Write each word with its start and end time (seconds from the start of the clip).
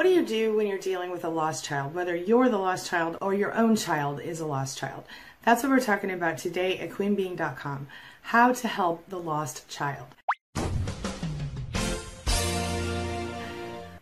What 0.00 0.06
do 0.06 0.14
you 0.14 0.24
do 0.24 0.56
when 0.56 0.66
you're 0.66 0.78
dealing 0.78 1.10
with 1.10 1.26
a 1.26 1.28
lost 1.28 1.62
child, 1.62 1.94
whether 1.94 2.16
you're 2.16 2.48
the 2.48 2.56
lost 2.56 2.88
child 2.88 3.18
or 3.20 3.34
your 3.34 3.52
own 3.52 3.76
child 3.76 4.18
is 4.18 4.40
a 4.40 4.46
lost 4.46 4.78
child? 4.78 5.04
That's 5.44 5.62
what 5.62 5.68
we're 5.68 5.80
talking 5.80 6.10
about 6.10 6.38
today 6.38 6.78
at 6.78 6.88
queenbeing.com. 6.88 7.86
How 8.22 8.54
to 8.54 8.66
help 8.66 9.06
the 9.10 9.18
lost 9.18 9.68
child. 9.68 10.06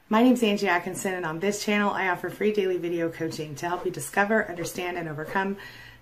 My 0.08 0.22
name 0.22 0.34
is 0.34 0.42
Angie 0.44 0.68
Atkinson, 0.68 1.14
and 1.14 1.26
on 1.26 1.40
this 1.40 1.64
channel, 1.64 1.90
I 1.90 2.06
offer 2.10 2.30
free 2.30 2.52
daily 2.52 2.78
video 2.78 3.08
coaching 3.08 3.56
to 3.56 3.68
help 3.68 3.84
you 3.84 3.90
discover, 3.90 4.48
understand, 4.48 4.98
and 4.98 5.08
overcome 5.08 5.56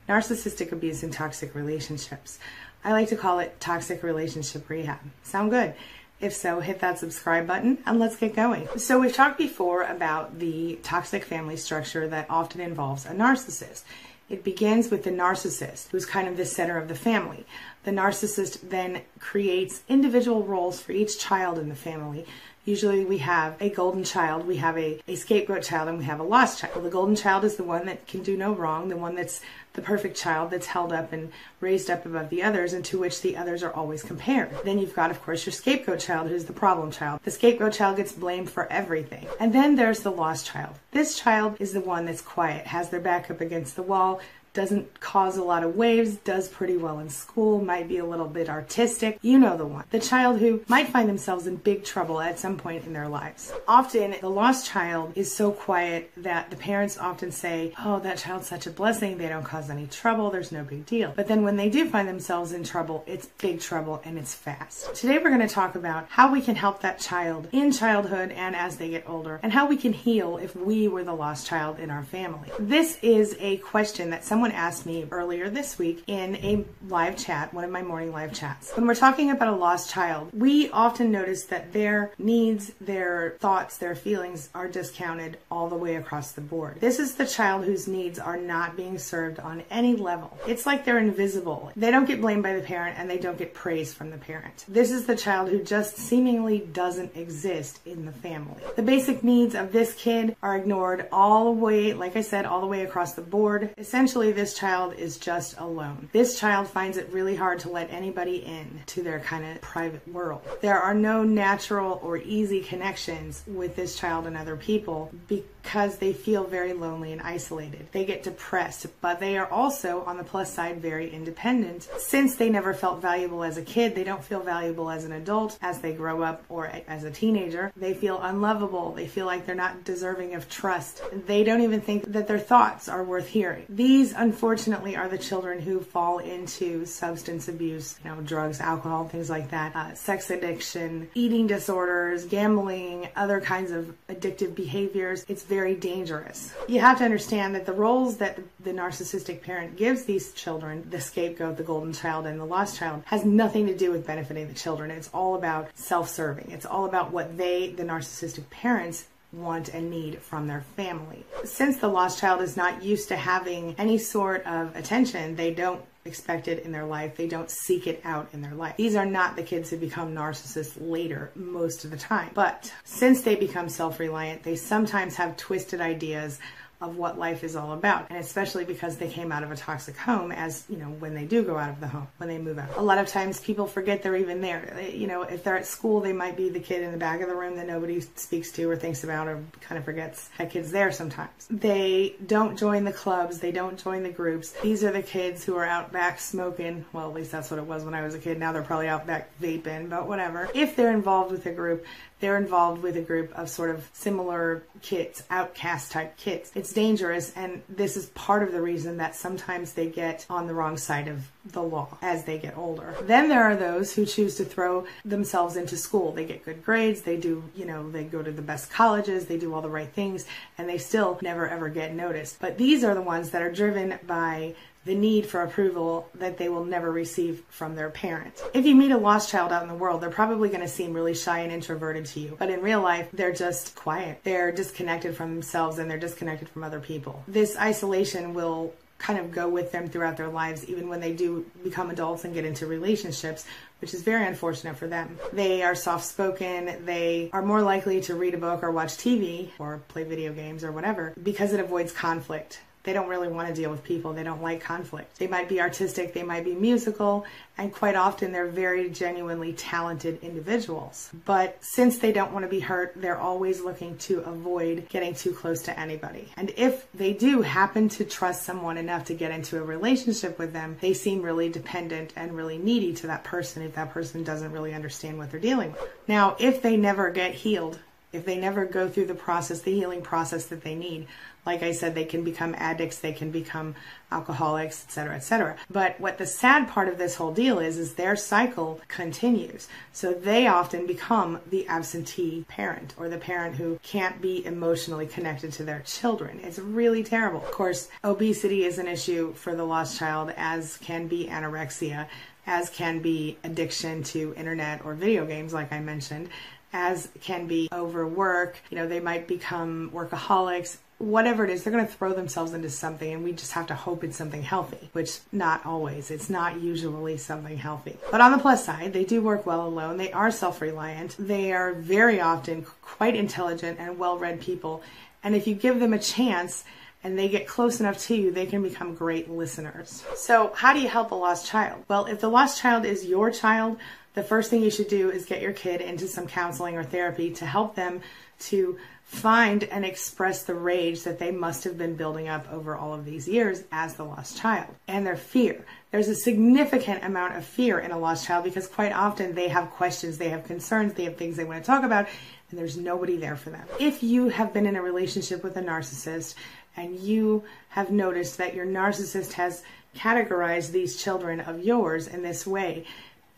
narcissistic 0.07 0.73
abuse 0.73 1.05
and 1.05 1.13
toxic 1.13 1.55
relationships. 1.55 2.39
I 2.85 2.93
like 2.93 3.09
to 3.09 3.17
call 3.17 3.39
it 3.39 3.59
toxic 3.61 4.03
relationship 4.03 4.69
rehab. 4.69 4.99
Sound 5.23 5.51
good? 5.51 5.75
If 6.19 6.33
so, 6.33 6.61
hit 6.61 6.81
that 6.81 6.99
subscribe 6.99 7.47
button 7.47 7.79
and 7.85 7.99
let's 7.99 8.17
get 8.17 8.35
going. 8.35 8.69
So, 8.79 8.99
we've 8.99 9.13
talked 9.13 9.37
before 9.37 9.83
about 9.83 10.39
the 10.39 10.79
toxic 10.83 11.25
family 11.25 11.57
structure 11.57 12.09
that 12.09 12.27
often 12.31 12.61
involves 12.61 13.05
a 13.05 13.11
narcissist. 13.11 13.83
It 14.29 14.43
begins 14.43 14.91
with 14.91 15.05
the 15.05 15.11
narcissist, 15.11 15.89
who's 15.91 16.07
kind 16.07 16.27
of 16.27 16.37
the 16.37 16.45
center 16.45 16.79
of 16.79 16.89
the 16.89 16.97
family. 16.97 17.47
The 17.85 17.93
narcissist 17.93 18.71
then 18.71 19.03
creates 19.21 19.83
individual 19.89 20.43
roles 20.43 20.81
for 20.81 20.93
each 20.93 21.19
child 21.19 21.59
in 21.59 21.69
the 21.69 21.77
family 21.77 22.27
Usually 22.67 23.05
we 23.05 23.19
have 23.19 23.55
a 23.61 23.71
golden 23.71 24.03
child, 24.03 24.45
we 24.45 24.57
have 24.57 24.77
a, 24.77 25.01
a 25.07 25.15
scapegoat 25.15 25.63
child, 25.63 25.89
and 25.89 25.99
we 25.99 26.05
have 26.05 26.19
a 26.19 26.25
lost 26.25 26.59
child. 26.59 26.83
The 26.83 26.91
golden 26.91 27.15
child 27.15 27.45
is 27.45 27.55
the 27.55 27.63
one 27.63 27.87
that 27.87 28.09
can 28.09 28.25
do 28.25 28.37
no 28.37 28.53
wrong, 28.53 28.89
the 28.89 28.97
one 28.97 29.15
that's 29.15 29.41
the 29.75 29.83
perfect 29.83 30.17
child 30.17 30.51
that's 30.51 30.67
held 30.67 30.93
up 30.93 31.13
and 31.13 31.31
raised 31.61 31.91
up 31.91 32.05
above 32.05 32.29
the 32.29 32.43
others 32.43 32.73
and 32.73 32.85
to 32.87 32.99
which 32.99 33.21
the 33.21 33.37
others 33.37 33.63
are 33.63 33.73
always 33.73 34.03
compared. 34.03 34.51
Then 34.65 34.79
you've 34.81 34.97
got, 34.97 35.13
of 35.13 35.23
course, 35.23 35.47
your 35.47 35.53
scapegoat 35.53 36.01
child, 36.01 36.29
who's 36.29 36.47
the 36.47 36.53
problem 36.53 36.91
child. 36.91 37.21
The 37.23 37.31
scapegoat 37.31 37.75
child 37.75 37.99
gets 37.99 38.13
blamed 38.13 38.51
for 38.51 38.67
everything. 38.73 39.29
And 39.39 39.53
then 39.53 39.77
there's 39.77 40.01
the 40.01 40.11
lost 40.11 40.47
child. 40.47 40.75
This 40.91 41.19
child 41.21 41.57
is 41.61 41.73
the 41.73 41.81
one 41.81 42.07
that's 42.07 42.23
quiet, 42.23 42.67
has 42.67 42.89
their 42.89 43.01
back 43.01 43.31
up 43.31 43.41
against 43.41 43.77
the 43.77 43.83
wall, 43.83 44.21
doesn't 44.57 45.01
cause 45.01 45.37
a 45.37 45.45
lot 45.45 45.63
of 45.63 45.77
waves, 45.77 46.17
does 46.17 46.49
pretty 46.49 46.79
well 46.79 46.99
in 46.99 47.11
school, 47.11 47.61
might 47.61 47.87
be 47.87 47.99
a 47.99 48.05
little 48.05 48.27
bit 48.27 48.49
artistic. 48.49 49.19
You 49.21 49.39
know 49.39 49.57
the 49.57 49.67
one. 49.67 49.85
The 49.91 50.01
child 50.01 50.41
who 50.41 50.65
might 50.67 50.89
find 50.89 51.09
themselves 51.09 51.47
in 51.47 51.57
big 51.57 51.85
trouble 51.85 52.21
at 52.21 52.39
some 52.39 52.57
point 52.57 52.87
in 52.87 52.95
their 52.95 53.07
lives. 53.07 53.53
Often, 53.69 54.17
the 54.23 54.31
lost 54.31 54.67
child 54.67 55.13
is 55.15 55.33
so 55.33 55.53
quiet 55.53 56.11
that 56.17 56.49
the 56.49 56.57
parents 56.57 56.97
often 56.97 57.31
say, 57.31 57.75
Oh, 57.79 58.01
that 58.01 58.17
child's 58.17 58.49
such 58.49 58.67
a 58.67 58.71
blessing. 58.71 59.19
They 59.19 59.29
don't 59.29 59.45
cause 59.45 59.69
any 59.69 59.87
trouble. 59.89 60.31
There's 60.31 60.53
no 60.53 60.65
big 60.65 60.87
deal. 60.87 61.13
But 61.15 61.29
then 61.29 61.43
when 61.43 61.57
they 61.57 61.69
do 61.69 61.89
find 61.89 62.09
themselves 62.09 62.53
in 62.53 62.65
trouble, 62.65 63.05
it's 63.07 63.27
big 63.39 63.61
trouble 63.61 64.01
and 64.05 64.19
it's 64.19 64.35
fast. 64.35 64.95
Today, 64.95 65.19
we're 65.19 65.29
going 65.37 65.47
to 65.47 65.55
talk 65.55 65.75
about 65.75 66.07
how 66.09 66.33
we 66.33 66.41
can 66.41 66.57
help 66.57 66.81
that 66.81 66.99
child 66.99 67.47
in 67.53 67.73
childhood 67.73 68.33
and 68.33 68.57
as 68.57 68.79
they 68.79 68.89
get 68.89 69.07
older, 69.07 69.39
and 69.43 69.53
how 69.53 69.67
we 69.67 69.77
can 69.77 69.93
heal 69.93 70.39
if 70.39 70.57
we 70.57 70.89
were 70.89 71.05
the 71.05 71.13
lost 71.13 71.47
child 71.47 71.79
in 71.79 71.91
our 71.91 72.05
family. 72.05 72.51
This 72.59 72.99
is 73.03 73.37
a 73.39 73.59
question 73.59 74.09
that 74.11 74.25
someone 74.25 74.46
someone 74.47 74.63
asked 74.63 74.87
me 74.87 75.05
earlier 75.11 75.51
this 75.51 75.77
week 75.77 76.05
in 76.07 76.37
a 76.37 76.65
live 76.89 77.17
chat, 77.17 77.53
one 77.53 77.65
of 77.65 77.71
my 77.71 77.83
morning 77.83 78.13
live 78.13 78.33
chats. 78.33 78.71
When 78.77 78.87
we're 78.87 78.95
talking 78.95 79.33
about 79.33 79.49
a 79.49 79.57
lost 79.57 79.91
child, 79.91 80.31
we 80.33 80.71
often 80.71 81.11
notice 81.11 81.45
that 81.47 81.73
their 81.73 82.13
needs, 82.17 82.73
their 82.81 83.35
thoughts, 83.41 83.79
their 83.79 83.97
feelings 83.97 84.49
are 84.55 84.69
discounted 84.69 85.39
all 85.51 85.69
the 85.69 85.75
way 85.75 85.97
across 85.97 86.31
the 86.31 86.41
board. 86.41 86.81
This 86.81 87.01
is 87.01 87.17
the 87.17 87.27
child 87.27 87.65
whose 87.65 87.89
needs 87.89 88.21
are 88.21 88.37
not 88.37 88.77
being 88.77 88.99
served 88.99 89.41
on 89.41 89.65
any 89.69 89.97
level. 89.97 90.39
It's 90.47 90.65
like 90.65 90.85
they're 90.85 91.01
invisible. 91.01 91.73
They 91.75 91.91
don't 91.91 92.07
get 92.07 92.21
blamed 92.21 92.45
by 92.45 92.55
the 92.55 92.63
parent 92.63 92.97
and 93.01 93.11
they 93.11 93.19
don't 93.19 93.39
get 93.39 93.53
praise 93.53 93.93
from 93.93 94.11
the 94.11 94.19
parent. 94.19 94.65
This 94.69 94.93
is 94.93 95.07
the 95.07 95.17
child 95.17 95.49
who 95.49 95.61
just 95.65 95.97
seemingly 95.97 96.61
doesn't 96.61 97.17
exist 97.17 97.81
in 97.85 98.07
the 98.07 98.13
family. 98.13 98.63
The 98.77 98.83
basic 98.83 99.25
needs 99.25 99.57
of 99.57 99.73
this 99.73 99.93
kid 99.97 100.37
are 100.41 100.57
ignored 100.57 101.09
all 101.11 101.47
the 101.47 101.61
way, 101.61 101.95
like 101.95 102.15
I 102.15 102.21
said, 102.21 102.47
all 102.47 102.61
the 102.61 102.69
way 102.69 102.85
across 102.85 103.15
the 103.15 103.23
board. 103.23 103.75
Essentially, 103.77 104.36
this 104.37 104.55
child 104.55 104.95
is 104.95 105.19
just 105.19 105.59
alone. 105.59 106.09
This 106.13 106.39
child 106.39 106.69
finds 106.69 106.97
it 106.97 107.09
really 107.11 107.35
hard 107.35 107.59
to 107.61 107.71
let 107.71 107.91
anybody 107.91 108.37
in 108.37 108.83
to 108.87 109.03
their 109.03 109.19
kind 109.21 109.45
of 109.45 109.61
private 109.61 110.07
world. 110.07 110.43
There 110.61 110.79
are 110.79 110.95
no 110.95 111.25
natural 111.25 111.99
or 112.03 112.19
easy 112.19 112.61
connections 112.61 113.43
with 113.47 113.75
this 113.75 113.97
child 113.99 114.27
and 114.27 114.37
other 114.37 114.57
people 114.57 115.11
because 115.27 115.56
they 115.99 116.13
feel 116.13 116.45
very 116.45 116.73
lonely 116.73 117.13
and 117.13 117.21
isolated. 117.21 117.89
They 117.93 118.05
get 118.05 118.23
depressed, 118.23 118.87
but 119.01 119.21
they 119.21 119.37
are 119.37 119.49
also, 119.51 120.03
on 120.05 120.17
the 120.17 120.25
plus 120.25 120.53
side, 120.53 120.81
very 120.81 121.11
independent. 121.13 121.89
Since 121.99 122.37
they 122.37 122.49
never 122.49 122.73
felt 122.73 123.03
valuable 123.03 123.43
as 123.43 123.57
a 123.57 123.63
kid, 123.63 123.95
they 123.95 124.05
don't 124.05 124.25
feel 124.25 124.41
valuable 124.41 124.91
as 124.91 125.05
an 125.05 125.13
adult 125.13 125.59
as 125.61 125.81
they 125.81 125.93
grow 125.93 126.23
up 126.23 126.45
or 126.49 126.71
as 126.87 127.05
a 127.05 127.11
teenager. 127.11 127.73
They 127.77 127.95
feel 127.95 128.21
unlovable. 128.23 128.93
They 128.93 129.09
feel 129.09 129.27
like 129.27 129.45
they're 129.45 129.55
not 129.55 129.85
deserving 129.85 130.35
of 130.35 130.49
trust. 130.49 131.03
They 131.27 131.43
don't 131.43 131.63
even 131.63 131.81
think 131.81 132.13
that 132.13 132.29
their 132.29 132.39
thoughts 132.39 132.89
are 132.89 133.03
worth 133.03 133.27
hearing. 133.27 133.67
These, 133.69 134.13
unfortunately, 134.13 134.97
are 134.97 135.09
the 135.09 135.19
children 135.19 135.61
who 135.61 135.81
fall 135.81 136.19
into 136.19 136.87
substance 136.87 137.49
abuse, 137.49 137.99
you 138.05 138.11
know, 138.11 138.21
drugs, 138.23 138.61
alcohol, 138.61 139.09
things 139.09 139.29
like 139.29 139.51
that, 139.51 139.75
uh, 139.75 139.95
sex 139.95 140.31
addiction, 140.31 141.09
eating 141.15 141.47
disorders, 141.47 142.25
gambling, 142.27 143.09
other 143.17 143.41
kinds 143.41 143.71
of 143.71 143.93
addictive 144.09 144.55
behaviors. 144.55 145.25
It's 145.29 145.43
very 145.43 145.56
dangerous. 145.75 146.53
You 146.69 146.81
have 146.81 146.99
to 146.99 147.05
understand 147.05 147.55
that 147.55 147.67
the 147.67 147.73
roles 147.73 148.19
that 148.19 148.39
the 148.61 148.73
narcissistic 148.73 149.43
parent 149.43 149.77
gives 149.77 150.05
these 150.05 150.33
children, 150.33 150.87
the 150.91 151.01
scapegoat, 151.01 151.57
the 151.57 151.63
golden 151.63 151.93
child, 151.93 152.27
and 152.27 152.39
the 152.39 152.45
lost 152.45 152.79
child, 152.79 153.03
has 153.07 153.25
nothing 153.25 153.67
to 153.67 153.77
do 153.77 153.91
with 153.91 154.07
benefiting 154.07 154.49
the 154.49 154.55
children. 154.55 154.91
It's 154.91 155.11
all 155.13 155.35
about 155.35 155.71
self 155.75 156.09
serving. 156.09 156.51
It's 156.51 156.67
all 156.67 156.85
about 156.85 157.13
what 157.13 157.37
they, 157.37 157.71
the 157.71 157.85
narcissistic 157.85 158.49
parents, 158.51 159.07
want 159.33 159.69
and 159.69 159.91
need 159.91 160.21
from 160.21 160.47
their 160.47 160.63
family. 160.77 161.25
Since 161.45 161.79
the 161.79 161.89
lost 161.89 162.19
child 162.19 162.41
is 162.43 162.57
not 162.57 162.83
used 162.83 163.09
to 163.09 163.17
having 163.17 163.75
any 163.79 163.99
sort 163.99 164.47
of 164.47 164.75
attention, 164.77 165.37
they 165.37 165.53
don't 165.53 165.83
expect 166.07 166.49
it 166.49 166.65
in 166.65 166.73
their 166.73 166.85
life. 166.85 167.17
They 167.17 167.29
don't 167.29 167.51
seek 167.51 167.87
it 167.87 168.01
out 168.05 168.29
in 168.33 168.41
their 168.43 168.55
life. 168.55 168.77
These 168.77 168.97
are 168.97 169.07
not 169.07 169.37
the 169.37 169.43
kids 169.43 169.71
who 169.71 169.77
become 169.77 170.15
narcissists 170.15 170.77
later 170.79 171.31
most 171.35 171.85
of 171.85 171.91
the 171.91 171.97
time. 171.97 172.31
But 172.35 172.73
since 172.85 173.23
they 173.23 173.35
become 173.37 173.69
self 173.69 174.01
reliant, 174.01 174.43
they 174.43 174.57
sometimes 174.57 175.17
have 175.17 175.37
twisted 175.37 175.81
ideas 175.81 176.39
of 176.81 176.97
what 176.97 177.19
life 177.19 177.43
is 177.45 177.57
all 177.57 177.73
about. 177.73 178.07
And 178.11 178.19
especially 178.19 178.65
because 178.65 178.97
they 178.97 179.09
came 179.09 179.33
out 179.33 179.43
of 179.43 179.51
a 179.51 179.57
toxic 179.57 179.97
home 179.97 180.33
as, 180.33 180.65
you 180.69 180.77
know, 180.77 180.87
when 180.87 181.15
they 181.15 181.25
do 181.25 181.43
go 181.43 181.57
out 181.57 181.71
of 181.71 181.81
the 181.81 181.89
home, 181.89 182.09
when 182.19 182.29
they 182.29 182.39
move 182.39 182.59
out. 182.59 182.77
A 182.77 182.83
lot 182.83 182.99
of 182.99 183.09
times 183.09 183.41
people 183.41 183.67
forget 183.67 184.03
they're 184.03 184.17
even 184.17 184.41
there. 184.41 184.79
You 184.93 185.07
know, 185.07 185.23
if 185.23 185.43
they're 185.43 185.57
at 185.57 185.67
school, 185.67 186.01
they 186.01 186.13
might 186.13 186.37
be 186.37 186.49
the 186.49 186.61
kid 186.61 186.83
in 186.83 186.93
the 186.93 186.99
back 186.99 187.21
of 187.21 187.29
the 187.29 187.35
room 187.35 187.57
that 187.57 187.67
nobody 187.67 188.01
speaks 188.01 188.53
to 188.53 188.69
or 188.71 188.77
thinks 188.77 189.05
about 189.05 189.29
or 189.29 189.43
kind 189.61 189.79
of 189.79 189.85
forgets 189.85 190.29
that 190.39 190.51
kid's 190.51 190.71
there 190.71 190.93
sometimes. 190.93 191.31
They 191.51 192.17
don't 192.27 192.59
join 192.59 192.85
the 192.85 192.93
clubs. 192.93 193.39
They 193.39 193.53
don't 193.53 193.83
join 193.83 194.03
the 194.03 194.11
groups. 194.11 194.53
These 194.63 194.85
are 194.85 194.93
the 194.93 195.03
kids 195.03 195.45
who 195.45 195.57
are 195.57 195.65
out 195.65 195.93
back 195.93 196.21
smoking. 196.21 196.85
Well, 196.93 197.09
at 197.09 197.15
least 197.15 197.33
that's 197.33 197.51
what 197.51 197.59
it 197.59 197.67
was 197.67 197.85
when 197.85 197.95
I 197.95 198.03
was 198.03 198.15
a 198.15 198.19
kid. 198.19 198.39
Now 198.39 198.53
they're 198.53 198.63
probably 198.63 198.89
out 198.89 199.07
back 199.07 199.31
vaping, 199.41 199.89
but 199.89 200.07
whatever. 200.07 200.49
If 200.55 200.77
they're 200.77 200.93
involved 200.93 201.33
with 201.33 201.47
a 201.47 201.53
group, 201.53 201.85
they're 202.21 202.39
involved 202.39 202.83
with 202.83 202.97
a 202.97 203.03
group 203.03 203.33
of 203.39 203.51
sort 203.51 203.71
of 203.71 203.89
similar 203.93 204.63
kids, 204.83 205.23
outcast 205.31 205.93
type 205.93 206.17
kids. 206.17 206.51
It's 206.55 206.73
dangerous, 206.73 207.33
and 207.37 207.63
this 207.69 207.97
is 207.97 208.07
part 208.07 208.43
of 208.43 208.53
the 208.53 208.63
reason 208.63 208.97
that 208.99 209.15
sometimes 209.15 209.75
they 209.75 209.89
get 209.89 210.27
on 210.31 210.47
the 210.47 210.55
wrong 210.55 210.77
side 210.77 211.09
of 211.09 211.31
the 211.53 211.63
law 211.63 211.99
as 212.03 212.25
they 212.25 212.39
get 212.39 212.57
older. 212.57 212.95
Then 213.03 213.29
there 213.29 213.45
are 213.45 213.57
those 213.57 213.95
who 213.95 214.05
choose 214.07 214.37
to 214.37 214.45
throw 214.45 214.87
themselves 215.05 215.57
into 215.57 215.77
school. 215.77 216.13
They 216.13 216.25
get 216.25 216.45
good 216.45 216.65
grades, 216.65 217.03
they 217.03 217.17
do, 217.17 217.45
you 217.55 217.65
know, 217.65 217.91
they 217.91 218.05
go 218.05 218.23
to 218.23 218.33
the 218.33 218.43
best 218.43 218.71
colleges, 218.71 219.27
they 219.27 219.39
do 219.39 219.55
all 219.55 219.63
the 219.63 219.71
right 219.71 219.93
things, 219.93 220.27
and 220.59 220.69
they 220.69 220.79
still 220.79 221.19
never 221.23 221.49
ever 221.49 221.69
get 221.69 221.95
noticed. 221.95 222.39
But 222.41 222.59
these 222.59 222.85
are 222.85 222.95
the 222.95 223.03
ones 223.03 223.31
that 223.31 223.43
are 223.43 223.53
driven 223.53 223.99
by 224.07 224.55
the 224.87 224.95
need 224.95 225.27
for 225.27 225.43
approval 225.43 226.09
that 226.15 226.39
they 226.39 226.49
will 226.49 226.65
never 226.65 226.91
receive 226.91 227.43
from 227.49 227.75
their 227.75 227.91
parents. 227.91 228.43
If 228.55 228.65
you 228.65 228.77
meet 228.77 228.93
a 228.93 228.97
lost 228.97 229.29
child 229.29 229.53
out 229.53 229.63
in 229.63 229.69
the 229.69 229.75
world, 229.75 230.01
they're 230.01 230.11
probably 230.11 230.49
going 230.49 230.61
to 230.61 230.69
seem 230.69 230.95
really 230.95 231.15
shy 231.15 231.41
and 231.41 231.53
introverted 231.53 232.07
to 232.07 232.21
you. 232.21 232.37
But 232.39 232.51
in 232.51 232.63
real 232.63 232.81
life, 232.81 233.09
they're 233.13 233.33
just 233.33 233.75
quiet. 233.75 234.21
They're 234.23 234.53
disconnected 234.53 235.17
from 235.17 235.35
themselves 235.35 235.79
and 235.79 235.91
they're 235.91 235.99
disconnected 235.99 236.49
from 236.49 236.63
other 236.63 236.79
people. 236.79 237.25
This 237.27 237.57
isolation 237.59 238.33
will 238.33 238.73
kind 238.99 239.19
of 239.19 239.31
go 239.31 239.49
with 239.49 239.73
them 239.73 239.89
throughout 239.89 240.17
their 240.17 240.29
lives, 240.29 240.65
even 240.67 240.89
when 240.89 241.01
they 241.01 241.13
do 241.13 241.45
become 241.63 241.91
adults 241.91 242.25
and 242.25 242.35
get 242.35 242.45
into 242.45 242.67
relationships, 242.67 243.45
which 243.81 243.93
is 243.93 244.03
very 244.03 244.27
unfortunate 244.27 244.77
for 244.77 244.87
them. 244.87 245.19
They 245.33 245.63
are 245.63 245.75
soft 245.75 246.07
spoken, 246.07 246.85
they 246.85 247.31
are 247.33 247.43
more 247.43 247.63
likely 247.63 248.01
to 248.03 248.15
read 248.15 248.35
a 248.35 248.39
book 248.39 248.63
or 248.63 248.71
watch 248.71 248.97
TV 248.97 249.51
or 249.59 249.83
play 249.89 250.05
video 250.05 250.33
games 250.33 250.65
or 250.65 250.73
whatever 250.73 251.15
because 251.23 251.53
it 251.53 251.61
avoids 251.61 251.93
conflict 251.93 252.61
they 252.87 252.93
don't 252.93 253.09
really 253.09 253.27
want 253.27 253.49
to 253.49 253.55
deal 253.55 253.71
with 253.71 253.83
people. 253.83 254.13
They 254.13 254.23
don't 254.23 254.41
like 254.41 254.61
conflict. 254.61 255.19
They 255.19 255.27
might 255.27 255.49
be 255.49 255.61
artistic, 255.61 256.15
they 256.15 256.23
might 256.23 256.45
be 256.45 256.55
musical, 256.55 257.27
and 257.59 257.75
quite 257.75 257.97
often 257.97 258.31
they're 258.31 258.47
very 258.47 258.89
genuinely 258.89 259.53
talented 259.55 260.21
individuals. 260.23 261.11
But 261.25 261.59
since 261.61 261.99
they 261.99 262.13
don't 262.13 262.33
want 262.33 262.45
to 262.45 262.49
be 262.49 262.61
hurt, 262.61 262.93
they're 262.95 263.19
always 263.19 263.61
looking 263.61 263.99
to 263.99 264.21
avoid 264.21 264.89
getting 264.89 265.17
too 265.17 265.33
close 265.33 265.63
to 265.63 265.79
anybody. 265.79 266.29
And 266.37 266.53
if 266.57 266.87
they 266.93 267.13
do 267.13 267.43
happen 267.43 267.89
to 267.91 268.05
trust 268.05 268.45
someone 268.45 268.79
enough 268.79 269.07
to 269.07 269.15
get 269.15 269.33
into 269.33 269.59
a 269.59 269.63
relationship 269.65 270.39
with 270.39 270.53
them, 270.53 270.77
they 270.81 270.95
seem 270.95 271.23
really 271.23 271.49
dependent 271.49 272.13
and 272.15 272.37
really 272.37 272.57
needy 272.57 272.95
to 272.95 273.09
that 273.09 273.25
person 273.25 273.63
if 273.63 273.75
that 273.75 273.91
person 273.91 274.23
doesn't 274.23 274.53
really 274.53 274.73
understand 274.73 275.19
what 275.19 275.33
they're 275.33 275.41
dealing 275.41 275.73
with. 275.73 275.89
Now, 276.07 276.37
if 276.39 276.63
they 276.63 276.77
never 276.77 277.11
get 277.11 277.35
healed 277.35 277.81
if 278.13 278.25
they 278.25 278.39
never 278.39 278.65
go 278.65 278.89
through 278.89 279.07
the 279.07 279.15
process, 279.15 279.61
the 279.61 279.75
healing 279.75 280.01
process 280.01 280.47
that 280.47 280.63
they 280.63 280.75
need, 280.75 281.07
like 281.47 281.63
I 281.63 281.73
said, 281.73 281.95
they 281.95 282.05
can 282.05 282.25
become 282.25 282.55
addicts, 282.59 282.99
they 282.99 283.13
can 283.13 283.31
become 283.31 283.75
alcoholics, 284.13 284.85
etc., 284.85 285.17
etc. 285.17 285.57
But 285.71 285.99
what 286.01 286.19
the 286.19 286.27
sad 286.27 286.69
part 286.69 286.89
of 286.89 286.99
this 286.99 287.17
whole 287.17 287.33
deal 287.33 287.59
is, 287.59 287.79
is 287.79 287.95
their 287.95 288.17
cycle 288.17 288.81
continues. 288.89 289.69
So 289.93 290.13
they 290.13 290.47
often 290.47 290.87
become 290.87 291.41
the 291.49 291.67
absentee 291.69 292.45
parent 292.49 292.95
or 292.97 293.09
the 293.09 293.19
parent 293.19 293.57
who 293.57 293.79
can't 293.83 294.21
be 294.21 294.45
emotionally 294.45 295.07
connected 295.07 295.53
to 295.55 295.65
their 295.65 295.81
children. 295.81 296.41
It's 296.43 296.59
really 296.59 297.03
terrible. 297.03 297.41
Of 297.41 297.51
course, 297.51 297.89
obesity 298.05 298.65
is 298.65 298.79
an 298.79 298.89
issue 298.89 299.33
for 299.35 299.55
the 299.55 299.65
lost 299.65 299.99
child, 299.99 300.33
as 300.37 300.77
can 300.79 301.07
be 301.07 301.29
anorexia 301.29 302.07
as 302.47 302.71
can 302.71 303.01
be 303.01 303.37
addiction 303.43 304.03
to 304.05 304.33
internet 304.37 304.85
or 304.85 304.95
video 304.95 305.27
games, 305.27 305.53
like 305.53 305.73
I 305.73 305.81
mentioned, 305.81 306.29
as 306.73 307.09
can 307.21 307.47
be 307.47 307.69
overwork. 307.73 308.57
You 308.71 308.77
know, 308.77 308.87
they 308.87 309.01
might 309.01 309.27
become 309.27 309.91
workaholics. 309.93 310.79
Whatever 310.99 311.45
it 311.45 311.51
is, 311.51 311.63
they're 311.63 311.73
going 311.73 311.87
to 311.87 311.93
throw 311.93 312.15
themselves 312.15 312.55
into 312.55 312.71
something, 312.71 313.13
and 313.13 313.23
we 313.23 313.33
just 313.33 313.53
have 313.53 313.67
to 313.67 313.75
hope 313.75 314.03
it's 314.03 314.17
something 314.17 314.43
healthy, 314.43 314.89
which 314.93 315.19
not 315.31 315.67
always. 315.67 316.11
It's 316.11 316.31
not 316.31 316.61
usually 316.61 317.19
something 317.19 317.59
healthy. 317.59 317.99
But 318.11 318.23
on 318.23 318.33
the 318.33 318.39
plus 318.39 318.65
side, 318.65 318.95
they 318.95 319.05
do 319.05 319.21
work 319.21 319.45
well 319.45 319.67
alone. 319.67 319.99
They 319.99 320.11
are 320.13 320.31
self 320.31 320.63
reliant. 320.63 321.17
They 321.19 321.53
are 321.53 321.75
very 321.75 322.21
often 322.21 322.65
quite 322.81 323.15
intelligent 323.15 323.79
and 323.79 323.99
well 323.99 324.17
read 324.17 324.41
people. 324.41 324.83
And 325.23 325.37
if 325.37 325.47
you 325.47 325.55
give 325.55 325.81
them 325.81 325.93
a 325.93 325.99
chance, 325.99 326.65
and 327.07 327.17
they 327.17 327.29
get 327.29 327.47
close 327.47 327.79
enough 327.79 327.99
to 327.99 328.17
you, 328.17 328.33
they 328.33 328.47
can 328.47 328.63
become 328.63 328.95
great 328.95 329.31
listeners. 329.31 330.05
So, 330.17 330.53
how 330.57 330.73
do 330.73 330.81
you 330.81 330.89
help 330.89 331.13
a 331.13 331.15
lost 331.15 331.47
child? 331.47 331.85
Well, 331.87 332.07
if 332.07 332.21
the 332.21 332.29
lost 332.29 332.61
child 332.61 332.85
is 332.85 333.05
your 333.05 333.31
child, 333.31 333.79
the 334.15 334.25
first 334.25 334.51
thing 334.51 334.63
you 334.63 334.71
should 334.71 334.89
do 334.89 335.11
is 335.11 335.25
get 335.25 335.41
your 335.41 335.53
kid 335.53 335.81
into 335.81 336.09
some 336.09 336.27
counseling 336.27 336.77
or 336.77 336.83
therapy 336.83 337.31
to 337.35 337.47
help 337.47 337.77
them 337.77 338.01
to 338.39 338.79
find 339.07 339.63
and 339.63 339.85
express 339.85 340.43
the 340.43 340.55
rage 340.55 341.05
that 341.05 341.21
they 341.21 341.31
must 341.31 341.63
have 341.63 341.79
been 341.79 341.95
building 341.95 342.27
up 342.27 342.45
over 342.53 342.75
all 342.75 342.93
of 342.93 343.05
these 343.05 343.29
years 343.29 343.63
as 343.71 343.95
the 343.95 344.05
lost 344.05 344.37
child 344.37 344.67
and 344.89 345.07
their 345.07 345.17
fear. 345.17 345.65
There's 345.93 346.09
a 346.09 346.15
significant 346.15 347.05
amount 347.05 347.37
of 347.37 347.45
fear 347.45 347.79
in 347.79 347.93
a 347.93 347.99
lost 347.99 348.27
child 348.27 348.43
because 348.43 348.67
quite 348.67 348.91
often 348.91 349.33
they 349.33 349.47
have 349.47 349.71
questions, 349.71 350.19
they 350.19 350.31
have 350.31 350.45
concerns, 350.45 350.95
they 350.95 351.05
have 351.05 351.17
things 351.17 351.37
they 351.37 351.45
want 351.45 351.63
to 351.63 351.67
talk 351.67 351.85
about, 351.85 352.09
and 352.51 352.59
there's 352.59 352.77
nobody 352.77 353.17
there 353.17 353.37
for 353.37 353.51
them. 353.51 353.65
If 353.79 354.03
you 354.03 354.29
have 354.29 354.53
been 354.53 354.67
in 354.67 354.75
a 354.75 354.83
relationship 354.83 355.45
with 355.45 355.57
a 355.57 355.63
narcissist 355.63 356.35
and 356.77 356.99
you 356.99 357.45
have 357.69 357.93
noticed 357.93 358.39
that 358.39 358.55
your 358.55 358.67
narcissist 358.67 359.35
has 359.35 359.63
categorized 359.97 360.73
these 360.73 361.01
children 361.01 361.39
of 361.41 361.61
yours 361.61 362.09
in 362.09 362.23
this 362.23 362.45
way, 362.45 362.85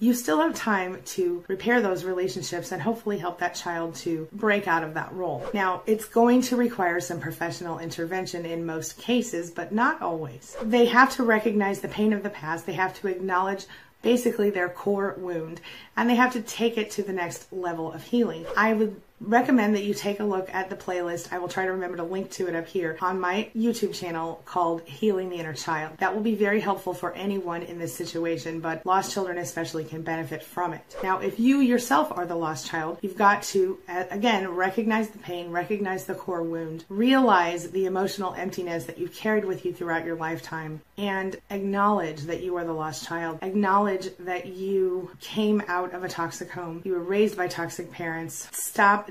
you 0.01 0.15
still 0.15 0.41
have 0.41 0.55
time 0.55 1.01
to 1.05 1.45
repair 1.49 1.81
those 1.81 2.05
relationships 2.05 2.71
and 2.71 2.81
hopefully 2.81 3.19
help 3.19 3.39
that 3.41 3.55
child 3.55 3.95
to 3.97 4.29
break 4.33 4.69
out 4.69 4.85
of 4.85 4.95
that 4.95 5.13
role. 5.13 5.45
Now, 5.53 5.83
it's 5.87 6.05
going 6.05 6.43
to 6.43 6.57
require 6.57 7.01
some 7.01 7.21
professional 7.21 7.79
intervention 7.81 8.47
in 8.47 8.65
most 8.65 8.99
cases, 8.99 9.51
but 9.51 9.73
not 9.73 10.01
always. 10.01 10.57
They 10.63 10.87
have 10.87 11.11
to 11.17 11.25
recognize 11.25 11.81
the 11.81 11.89
pain 11.89 12.13
of 12.13 12.23
the 12.23 12.31
past, 12.31 12.67
they 12.67 12.75
have 12.75 12.95
to 13.01 13.09
acknowledge 13.09 13.67
basically 14.03 14.51
their 14.51 14.69
core 14.69 15.17
wound 15.19 15.61
and 15.97 16.09
they 16.09 16.15
have 16.15 16.33
to 16.33 16.43
take 16.43 16.79
it 16.79 16.91
to 16.93 17.03
the 17.03 17.13
next 17.13 17.53
level 17.53 17.93
of 17.93 18.05
healing. 18.05 18.47
I 18.57 18.73
would 18.73 19.01
recommend 19.21 19.75
that 19.75 19.85
you 19.85 19.95
take 19.95 20.21
a 20.21 20.25
look 20.25 20.53
at 20.55 20.71
the 20.71 20.77
playlist. 20.77 21.33
I 21.33 21.39
will 21.39 21.49
try 21.49 21.65
to 21.65 21.73
remember 21.73 21.97
to 21.97 22.05
link 22.05 22.31
to 22.33 22.47
it 22.49 22.55
up 22.55 22.67
here 22.67 22.97
on 23.01 23.21
my 23.21 23.51
YouTube 23.57 23.95
channel 23.95 24.43
called 24.45 24.83
Healing 24.83 25.31
the 25.31 25.37
Inner 25.37 25.55
Child. 25.55 25.99
That 25.99 26.15
will 26.15 26.23
be 26.23 26.35
very 26.35 26.61
helpful 26.61 26.95
for 26.95 27.13
anyone 27.15 27.63
in 27.63 27.79
this 27.79 27.95
situation, 27.95 28.61
but 28.61 28.85
lost 28.87 29.13
children 29.13 29.39
especially 29.39 29.85
can 29.85 30.03
benefit 30.03 30.43
from 30.43 30.73
it. 30.73 30.97
Now, 31.03 31.19
if 31.19 31.41
you 31.41 31.61
yourself 31.61 32.13
are 32.13 32.27
the 32.27 32.37
lost 32.37 32.67
child, 32.67 32.99
you've 33.03 33.17
got 33.17 33.43
to, 33.45 33.79
again, 33.89 34.49
recognize 34.49 35.09
the 35.11 35.19
pain, 35.19 35.51
recognize 35.51 36.05
the 36.05 36.15
core 36.15 36.43
wound, 36.43 36.85
realize 36.89 37.71
the 37.71 37.87
emotional 37.87 38.35
emptiness 38.35 38.85
that 38.85 38.99
you've 38.99 39.15
carried 39.15 39.45
with 39.45 39.65
you 39.65 39.73
throughout 39.73 40.05
your 40.05 40.17
lifetime, 40.17 40.81
and 40.97 41.37
acknowledge 41.51 42.23
that 42.23 42.43
you 42.43 42.57
are 42.57 42.65
the 42.65 42.73
lost 42.73 43.07
child. 43.07 43.39
Acknowledge 43.43 44.09
that 44.21 44.47
you 44.47 45.11
came 45.21 45.63
out 45.69 45.95
of 45.95 46.05
a 46.05 46.09
toxic 46.09 46.51
home. 46.51 46.83
You 46.85 46.93
were 46.93 47.03
raised 47.03 47.37
by 47.37 47.49
toxic 47.49 47.91
parents. 47.91 48.49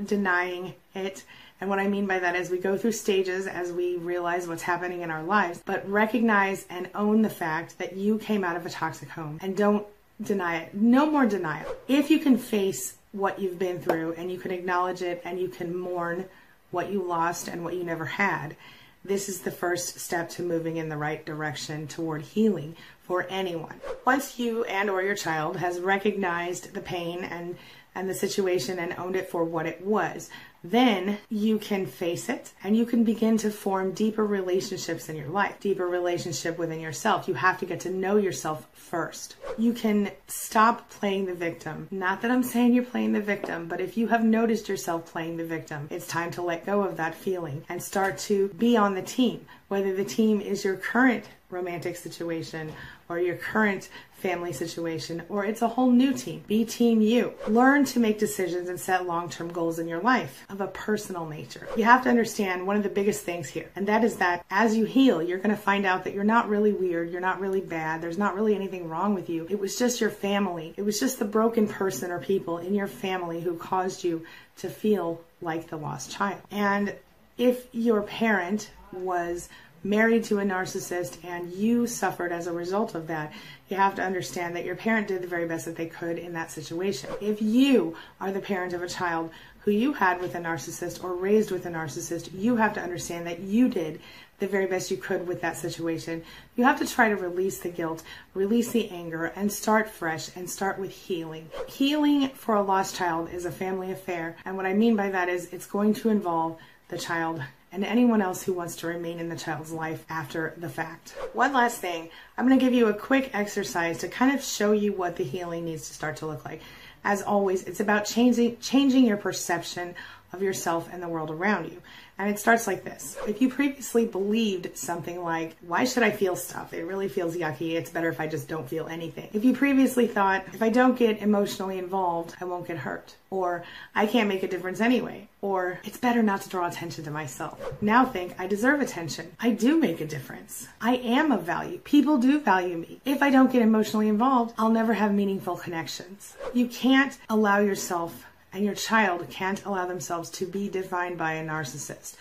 Denying 0.06 0.76
it. 0.94 1.24
And 1.60 1.70
what 1.70 1.80
I 1.80 1.88
mean 1.88 2.06
by 2.06 2.20
that 2.20 2.36
is 2.36 2.50
we 2.50 2.60
go 2.60 2.78
through 2.78 2.92
stages 2.92 3.48
as 3.48 3.72
we 3.72 3.96
realize 3.96 4.48
what's 4.48 4.62
happening 4.62 5.02
in 5.02 5.10
our 5.10 5.24
lives, 5.24 5.62
but 5.66 5.90
recognize 5.90 6.66
and 6.70 6.90
own 6.94 7.24
the 7.24 7.30
fact 7.30 7.80
that 7.80 7.96
you 7.96 8.20
came 8.20 8.44
out 8.44 8.56
of 8.56 8.66
a 8.66 8.70
toxic 8.70 9.10
home 9.10 9.40
and 9.42 9.58
don't 9.58 9.86
deny 10.22 10.58
it. 10.58 10.74
No 10.74 11.10
more 11.10 11.26
denial. 11.26 11.76
If 11.88 12.12
you 12.12 12.20
can 12.20 12.38
face 12.38 12.96
what 13.12 13.40
you've 13.40 13.58
been 13.58 13.80
through 13.80 14.14
and 14.14 14.32
you 14.32 14.38
can 14.38 14.52
acknowledge 14.52 15.02
it 15.02 15.22
and 15.26 15.40
you 15.40 15.48
can 15.48 15.76
mourn 15.76 16.26
what 16.70 16.92
you 16.92 17.02
lost 17.02 17.48
and 17.48 17.64
what 17.64 17.74
you 17.74 17.84
never 17.84 18.06
had, 18.06 18.56
this 19.04 19.30
is 19.30 19.42
the 19.42 19.52
first 19.52 20.00
step 20.00 20.30
to 20.32 20.44
moving 20.44 20.78
in 20.78 20.90
the 20.90 20.98
right 20.98 21.26
direction 21.26 21.88
toward 21.88 22.22
healing 22.22 22.76
for 23.04 23.26
anyone. 23.30 23.80
Once 24.06 24.38
you 24.38 24.66
and 24.66 24.90
or 24.90 25.02
your 25.02 25.16
child 25.16 25.56
has 25.56 25.80
recognized 25.80 26.74
the 26.74 26.82
pain 26.82 27.24
and 27.24 27.56
and 27.98 28.08
the 28.08 28.14
situation 28.14 28.78
and 28.78 28.96
owned 28.98 29.16
it 29.16 29.30
for 29.30 29.44
what 29.44 29.66
it 29.66 29.84
was. 29.84 30.30
Then 30.64 31.18
you 31.30 31.58
can 31.58 31.86
face 31.86 32.30
it 32.30 32.54
and 32.64 32.76
you 32.76 32.86
can 32.86 33.04
begin 33.04 33.38
to 33.38 33.50
form 33.50 33.92
deeper 33.92 34.26
relationships 34.26 35.10
in 35.10 35.16
your 35.16 35.30
life, 35.30 35.60
deeper 35.60 35.88
relationship 35.88 36.58
within 36.58 36.80
yourself. 36.80 37.28
You 37.28 37.34
have 37.36 37.60
to 37.60 37.66
get 37.66 37.80
to 37.82 37.90
know 37.90 38.18
yourself 38.18 38.68
first. 38.74 39.36
You 39.58 39.74
can 39.74 40.12
stop 40.28 40.90
playing 40.90 41.26
the 41.26 41.34
victim. 41.34 41.88
Not 41.90 42.22
that 42.22 42.32
I'm 42.32 42.44
saying 42.44 42.74
you're 42.74 42.84
playing 42.84 43.14
the 43.14 43.22
victim, 43.22 43.68
but 43.68 43.82
if 43.82 43.98
you 43.98 44.08
have 44.08 44.24
noticed 44.24 44.70
yourself 44.70 45.12
playing 45.12 45.38
the 45.38 45.46
victim, 45.46 45.88
it's 45.90 46.08
time 46.08 46.32
to 46.32 46.42
let 46.42 46.66
go 46.66 46.84
of 46.84 46.98
that 46.98 47.16
feeling 47.16 47.64
and 47.70 47.82
start 47.82 48.18
to 48.20 48.50
be 48.50 48.78
on 48.78 48.94
the 48.94 49.02
team. 49.02 49.46
Whether 49.70 49.96
the 49.96 50.06
team 50.06 50.40
is 50.40 50.64
your 50.64 50.78
current 50.78 51.26
romantic 51.50 51.96
situation 51.96 52.72
or 53.10 53.20
your 53.20 53.36
current 53.36 53.90
family 54.18 54.52
situation, 54.52 55.22
or 55.30 55.46
it's 55.46 55.62
a 55.62 55.68
whole 55.68 55.92
new 55.92 56.12
team. 56.12 56.44
Be 56.48 56.66
team 56.66 57.02
you. 57.02 57.34
Learn 57.48 57.86
to 57.86 58.00
make 58.00 58.20
decisions 58.20 58.68
and 58.68 58.80
set 58.80 59.06
long 59.06 59.30
term 59.30 59.50
goals 59.50 59.80
in 59.80 59.88
your 59.88 60.02
life 60.02 60.44
of 60.50 60.60
a 60.60 60.68
personal 60.68 61.26
nature. 61.26 61.68
You 61.78 61.84
have 61.84 62.04
to 62.04 62.10
understand 62.10 62.66
one 62.66 62.76
of 62.76 62.84
the 62.84 62.90
biggest 62.90 63.24
things 63.24 63.48
here, 63.48 63.70
and 63.76 63.88
that 63.88 64.04
is 64.04 64.18
that 64.18 64.44
as 64.50 64.76
you 64.76 64.86
heal, 64.86 65.22
you're 65.22 65.38
going 65.38 65.56
to 65.56 65.62
find 65.62 65.86
out 65.86 66.04
that 66.04 66.14
you're 66.14 66.24
not 66.24 66.50
really 66.50 66.74
weird, 66.74 67.12
you're 67.12 67.22
not 67.22 67.40
really 67.40 67.62
bad, 67.62 68.02
there's 68.02 68.18
not 68.18 68.36
really 68.36 68.56
anything 68.56 68.90
wrong 68.90 69.14
with 69.14 69.30
you. 69.30 69.46
It 69.50 69.60
was 69.60 69.78
just 69.78 70.02
your 70.02 70.10
family, 70.10 70.74
it 70.78 70.82
was 70.82 71.00
just 71.00 71.20
the 71.20 71.26
broken 71.26 71.68
person 71.68 72.12
or 72.12 72.20
people 72.20 72.58
in 72.58 72.74
your 72.74 72.88
family 72.88 73.40
who 73.40 73.56
caused 73.56 74.04
you 74.04 74.26
to 74.58 74.70
feel 74.70 75.22
like 75.42 75.70
the 75.70 75.78
lost 75.78 76.12
child. 76.12 76.42
And 76.50 76.96
if 77.38 77.68
your 77.72 78.02
parent 78.02 78.72
was 78.92 79.50
married 79.88 80.24
to 80.25 80.39
a 80.39 80.44
narcissist 80.44 81.24
and 81.24 81.51
you 81.53 81.88
suffered 81.88 82.32
as 82.32 82.48
a 82.48 82.51
result 82.51 82.96
of 82.96 83.08
that, 83.08 83.32
you 83.70 83.77
have 83.77 83.96
to 83.96 84.03
understand 84.03 84.56
that 84.56 84.65
your 84.65 84.75
parent 84.75 85.08
did 85.08 85.22
the 85.22 85.27
very 85.27 85.48
best 85.48 85.65
that 85.65 85.75
they 85.75 85.88
could 85.88 86.17
in 86.17 86.34
that 86.34 86.51
situation. 86.51 87.10
If 87.22 87.41
you 87.41 87.96
are 88.20 88.32
the 88.32 88.39
parent 88.39 88.74
of 88.74 88.82
a 88.82 88.89
child 88.89 89.32
who 89.62 89.72
you 89.72 89.94
had 89.94 90.22
with 90.22 90.36
a 90.36 90.39
narcissist 90.39 91.03
or 91.03 91.13
raised 91.13 91.51
with 91.51 91.65
a 91.65 91.70
narcissist, 91.70 92.29
you 92.34 92.56
have 92.56 92.74
to 92.74 92.82
understand 92.82 93.27
that 93.27 93.39
you 93.39 93.67
did 93.67 94.00
the 94.39 94.48
very 94.48 94.67
best 94.67 94.91
you 94.91 94.98
could 94.98 95.27
with 95.27 95.41
that 95.41 95.58
situation. 95.58 96.24
You 96.56 96.63
have 96.63 96.79
to 96.79 96.86
try 96.86 97.10
to 97.10 97.15
release 97.15 97.60
the 97.60 97.70
guilt, 97.70 98.03
release 98.34 98.72
the 98.72 98.89
anger, 98.89 99.25
and 99.36 99.51
start 99.51 99.89
fresh 99.89 100.29
and 100.36 100.50
start 100.50 100.79
with 100.79 100.91
healing. 100.91 101.50
Healing 101.67 102.29
for 102.29 102.56
a 102.56 102.62
lost 102.62 102.96
child 102.96 103.29
is 103.34 103.46
a 103.46 103.51
family 103.51 103.91
affair, 103.91 104.38
and 104.46 104.56
what 104.56 104.65
I 104.65 104.74
mean 104.74 104.96
by 104.96 105.10
that 105.10 105.27
is 105.27 105.51
it's 105.51 105.65
going 105.65 105.94
to 105.96 106.10
involve 106.10 106.58
the 106.89 106.98
child 106.98 107.41
and 107.77 107.86
anyone 107.86 108.24
else 108.24 108.41
who 108.41 108.53
wants 108.53 108.75
to 108.77 108.88
remain 108.88 109.19
in 109.19 109.29
the 109.29 109.36
child's 109.36 109.72
life 109.72 110.03
after 110.10 110.55
the 110.57 110.67
fact. 110.67 111.12
One 111.34 111.53
last 111.53 111.79
thing, 111.79 112.10
I'm 112.36 112.48
going 112.48 112.57
to 112.57 112.65
give 112.65 112.74
you 112.74 112.88
a 112.88 112.93
quick 112.93 113.29
exercise 113.36 114.00
to 114.00 114.07
kind 114.07 114.34
of 114.34 114.43
show 114.43 114.72
you 114.72 114.93
what 114.93 115.15
the 115.15 115.24
healing 115.24 115.65
needs 115.65 115.88
to 115.88 115.93
start 115.93 116.17
to 116.17 116.25
look 116.25 116.43
like. 116.43 116.60
As 117.03 117.22
always, 117.22 117.62
it's 117.65 117.79
about 117.79 118.05
changing 118.05 118.57
changing 118.62 119.05
your 119.05 119.17
perception 119.17 119.93
of 120.34 120.41
yourself 120.41 120.89
and 120.91 121.03
the 121.03 121.07
world 121.07 121.29
around 121.29 121.65
you. 121.65 121.79
And 122.19 122.29
it 122.29 122.39
starts 122.39 122.65
like 122.65 122.83
this. 122.83 123.15
If 123.27 123.41
you 123.41 123.50
previously 123.50 124.05
believed 124.05 124.75
something 124.75 125.21
like, 125.21 125.55
why 125.62 125.86
should 125.86 126.03
I 126.03 126.09
feel 126.09 126.36
stuff? 126.36 126.74
It 126.74 126.83
really 126.83 127.09
feels 127.09 127.36
yucky. 127.36 127.74
It's 127.74 127.91
better 127.91 128.09
if 128.09 128.19
I 128.19 128.27
just 128.27 128.47
don't 128.47 128.67
feel 128.67 128.88
anything. 128.88 129.29
If 129.33 129.45
you 129.45 129.53
previously 129.53 130.07
thought, 130.07 130.45
if 130.53 130.63
I 130.63 130.69
don't 130.69 130.97
get 130.97 131.21
emotionally 131.21 131.77
involved, 131.77 132.36
I 132.41 132.45
won't 132.45 132.67
get 132.67 132.77
hurt. 132.77 133.15
Or 133.29 133.63
I 133.93 134.07
can't 134.07 134.29
make 134.29 134.41
a 134.41 134.47
difference 134.47 134.81
anyway. 134.81 135.27
Or 135.41 135.79
it's 135.83 135.97
better 135.97 136.24
not 136.24 136.41
to 136.41 136.50
draw 136.50 136.67
attention 136.67 137.03
to 137.03 137.12
myself. 137.12 137.59
Now 137.81 138.05
think, 138.05 138.33
I 138.39 138.47
deserve 138.47 138.81
attention. 138.81 139.31
I 139.39 139.51
do 139.51 139.79
make 139.79 140.01
a 140.01 140.07
difference. 140.07 140.67
I 140.81 140.95
am 140.95 141.31
of 141.31 141.43
value. 141.43 141.77
People 141.83 142.17
do 142.17 142.39
value 142.39 142.77
me. 142.77 143.00
If 143.05 143.21
I 143.21 143.29
don't 143.29 143.51
get 143.51 143.62
emotionally 143.62 144.07
involved, 144.07 144.55
I'll 144.57 144.71
never 144.71 144.93
have 144.93 145.13
meaningful 145.13 145.57
connections. 145.57 146.36
You 146.53 146.67
can't 146.67 147.15
allow 147.29 147.59
yourself 147.59 148.25
and 148.58 148.66
your 148.66 148.74
child 148.74 149.30
can't 149.30 149.64
allow 149.66 149.86
themselves 149.86 150.32
to 150.32 150.44
be 150.44 150.68
defined 150.68 151.16
by 151.16 151.34
a 151.34 151.46
narcissist. 151.46 152.16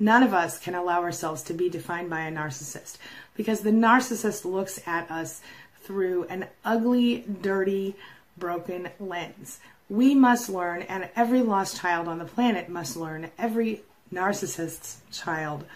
None 0.00 0.22
of 0.22 0.32
us 0.32 0.58
can 0.58 0.74
allow 0.74 1.02
ourselves 1.02 1.42
to 1.42 1.52
be 1.52 1.68
defined 1.68 2.08
by 2.08 2.22
a 2.22 2.32
narcissist 2.32 2.96
because 3.36 3.60
the 3.60 3.72
narcissist 3.72 4.46
looks 4.46 4.80
at 4.86 5.10
us 5.10 5.42
through 5.82 6.24
an 6.30 6.46
ugly, 6.64 7.26
dirty, 7.42 7.94
broken 8.38 8.88
lens. 8.98 9.60
We 9.90 10.14
must 10.14 10.48
learn, 10.48 10.80
and 10.80 11.10
every 11.14 11.42
lost 11.42 11.78
child 11.82 12.08
on 12.08 12.18
the 12.18 12.24
planet 12.24 12.70
must 12.70 12.96
learn, 12.96 13.30
every 13.36 13.82
narcissist's 14.10 15.02
child 15.12 15.66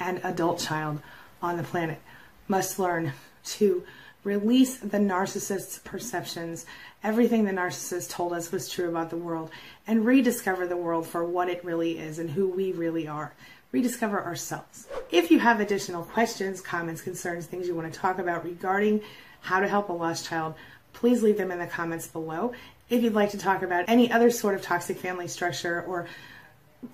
and 0.00 0.20
adult 0.24 0.58
child 0.58 1.00
on 1.40 1.58
the 1.58 1.62
planet 1.62 2.00
must 2.48 2.80
learn 2.80 3.12
to 3.44 3.84
release 4.24 4.78
the 4.78 4.98
narcissist's 4.98 5.78
perceptions, 5.78 6.66
everything 7.02 7.44
the 7.44 7.52
narcissist 7.52 8.10
told 8.10 8.32
us 8.32 8.50
was 8.50 8.68
true 8.68 8.88
about 8.88 9.10
the 9.10 9.16
world, 9.16 9.50
and 9.86 10.04
rediscover 10.04 10.66
the 10.66 10.76
world 10.76 11.06
for 11.06 11.24
what 11.24 11.48
it 11.48 11.64
really 11.64 11.98
is 11.98 12.18
and 12.18 12.30
who 12.30 12.48
we 12.48 12.72
really 12.72 13.06
are. 13.06 13.34
Rediscover 13.70 14.22
ourselves. 14.22 14.86
If 15.10 15.30
you 15.30 15.38
have 15.40 15.60
additional 15.60 16.04
questions, 16.04 16.60
comments, 16.60 17.02
concerns, 17.02 17.46
things 17.46 17.68
you 17.68 17.74
want 17.74 17.92
to 17.92 17.98
talk 17.98 18.18
about 18.18 18.44
regarding 18.44 19.02
how 19.40 19.60
to 19.60 19.68
help 19.68 19.88
a 19.88 19.92
lost 19.92 20.26
child, 20.26 20.54
please 20.92 21.22
leave 21.22 21.36
them 21.36 21.50
in 21.50 21.58
the 21.58 21.66
comments 21.66 22.06
below. 22.06 22.52
If 22.88 23.02
you'd 23.02 23.14
like 23.14 23.30
to 23.30 23.38
talk 23.38 23.62
about 23.62 23.84
any 23.88 24.10
other 24.10 24.30
sort 24.30 24.54
of 24.54 24.62
toxic 24.62 24.98
family 24.98 25.28
structure 25.28 25.82
or 25.82 26.06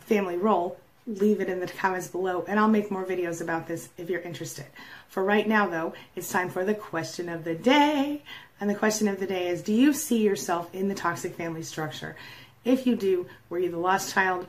family 0.01 0.37
role, 0.37 0.79
leave 1.19 1.41
it 1.41 1.49
in 1.49 1.61
the 1.61 1.67
comments 1.67 2.09
below 2.09 2.45
and 2.47 2.59
I'll 2.59 2.69
make 2.69 2.91
more 2.91 3.05
videos 3.05 3.41
about 3.41 3.67
this 3.67 3.89
if 3.97 4.09
you're 4.09 4.21
interested. 4.21 4.67
For 5.09 5.25
right 5.25 5.47
now 5.47 5.69
though, 5.69 5.95
it's 6.15 6.31
time 6.31 6.51
for 6.51 6.65
the 6.65 6.75
question 6.75 7.29
of 7.29 7.45
the 7.45 7.55
day. 7.55 8.23
And 8.61 8.69
the 8.69 8.75
question 8.75 9.09
of 9.09 9.19
the 9.19 9.27
day 9.27 9.49
is, 9.49 9.63
do 9.63 9.73
you 9.73 9.93
see 9.93 10.23
yourself 10.23 10.75
in 10.75 10.89
the 10.89 10.95
toxic 10.95 11.35
family 11.35 11.63
structure? 11.63 12.17
If 12.65 12.87
you 12.87 12.95
do, 12.95 13.27
were 13.49 13.59
you 13.59 13.71
the 13.71 13.79
lost 13.79 14.13
child? 14.13 14.47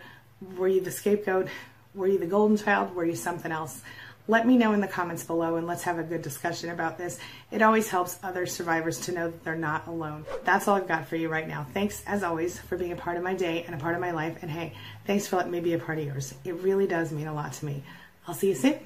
Were 0.57 0.67
you 0.67 0.81
the 0.81 0.91
scapegoat? 0.91 1.47
Were 1.95 2.07
you 2.07 2.19
the 2.19 2.25
golden 2.25 2.57
child? 2.57 2.93
Were 2.93 3.05
you 3.05 3.15
something 3.15 3.51
else? 3.51 3.81
Let 4.27 4.45
me 4.45 4.55
know 4.55 4.73
in 4.73 4.81
the 4.81 4.87
comments 4.87 5.23
below 5.23 5.55
and 5.55 5.65
let's 5.65 5.83
have 5.83 5.97
a 5.97 6.03
good 6.03 6.21
discussion 6.21 6.69
about 6.69 6.97
this. 6.97 7.19
It 7.49 7.61
always 7.61 7.89
helps 7.89 8.19
other 8.21 8.45
survivors 8.45 8.99
to 9.01 9.11
know 9.11 9.31
that 9.31 9.43
they're 9.43 9.55
not 9.55 9.87
alone. 9.87 10.25
That's 10.43 10.67
all 10.67 10.75
I've 10.75 10.87
got 10.87 11.07
for 11.07 11.15
you 11.15 11.27
right 11.27 11.47
now. 11.47 11.65
Thanks, 11.73 12.03
as 12.05 12.21
always, 12.21 12.59
for 12.59 12.77
being 12.77 12.91
a 12.91 12.95
part 12.95 13.17
of 13.17 13.23
my 13.23 13.33
day 13.33 13.63
and 13.63 13.73
a 13.73 13.77
part 13.79 13.95
of 13.95 14.01
my 14.01 14.11
life. 14.11 14.37
And 14.41 14.51
hey, 14.51 14.73
thanks 15.05 15.27
for 15.27 15.37
letting 15.37 15.51
me 15.51 15.59
be 15.59 15.73
a 15.73 15.79
part 15.79 15.97
of 15.97 16.05
yours. 16.05 16.35
It 16.45 16.53
really 16.55 16.85
does 16.85 17.11
mean 17.11 17.27
a 17.27 17.33
lot 17.33 17.53
to 17.53 17.65
me. 17.65 17.83
I'll 18.27 18.35
see 18.35 18.49
you 18.49 18.55
soon. 18.55 18.79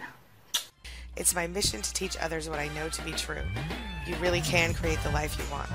It's 1.17 1.35
my 1.35 1.47
mission 1.47 1.81
to 1.81 1.93
teach 1.93 2.17
others 2.17 2.49
what 2.49 2.59
I 2.59 2.69
know 2.69 2.89
to 2.89 3.01
be 3.03 3.11
true. 3.11 3.43
You 4.07 4.15
really 4.17 4.41
can 4.41 4.73
create 4.73 4.99
the 5.03 5.11
life 5.11 5.37
you 5.37 5.45
want. 5.51 5.69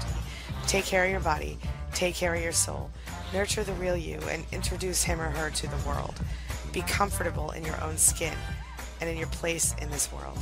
Take 0.66 0.84
care 0.84 1.04
of 1.04 1.10
your 1.10 1.20
body, 1.20 1.58
take 1.94 2.14
care 2.14 2.34
of 2.34 2.42
your 2.42 2.52
soul, 2.52 2.90
nurture 3.32 3.64
the 3.64 3.72
real 3.74 3.96
you, 3.96 4.20
and 4.28 4.44
introduce 4.52 5.02
him 5.02 5.20
or 5.20 5.30
her 5.30 5.50
to 5.50 5.66
the 5.66 5.88
world. 5.88 6.14
Be 6.72 6.82
comfortable 6.82 7.50
in 7.52 7.64
your 7.64 7.80
own 7.82 7.96
skin 7.96 8.34
and 9.00 9.08
in 9.08 9.16
your 9.16 9.28
place 9.28 9.74
in 9.80 9.90
this 9.90 10.12
world. 10.12 10.38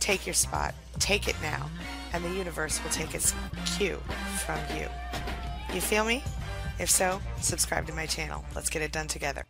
Take 0.00 0.26
your 0.26 0.34
spot, 0.34 0.74
take 0.98 1.28
it 1.28 1.36
now, 1.42 1.70
and 2.12 2.24
the 2.24 2.30
universe 2.30 2.82
will 2.82 2.90
take 2.90 3.14
its 3.14 3.34
cue 3.76 4.00
from 4.44 4.58
you. 4.76 4.86
You 5.72 5.80
feel 5.80 6.04
me? 6.04 6.22
If 6.78 6.90
so, 6.90 7.20
subscribe 7.40 7.86
to 7.86 7.94
my 7.94 8.06
channel. 8.06 8.44
Let's 8.54 8.70
get 8.70 8.82
it 8.82 8.92
done 8.92 9.08
together. 9.08 9.46